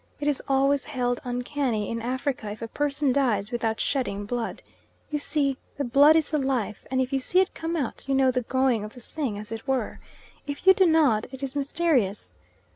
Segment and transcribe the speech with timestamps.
[0.19, 4.63] It is always held uncanny in Africa if a person dies without shedding blood.
[5.11, 8.15] You see, the blood is the life, and if you see it come out, you
[8.15, 9.99] know the going of the thing, as it were.
[10.47, 12.33] If you do not, it is mysterious.